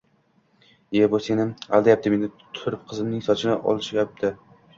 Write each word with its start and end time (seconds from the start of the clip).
E-ey 0.99 1.09
bu 1.11 1.19
seni 1.25 1.45
aldayapti 1.79 2.13
meni 2.15 2.31
turtib 2.59 2.89
qizimning 2.93 3.23
sochiga 3.29 3.59
yopishdi 3.61 4.35